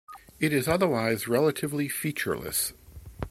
It 0.39 0.51
is 0.51 0.67
otherwise 0.67 1.27
relatively 1.27 1.87
featureless. 1.87 2.73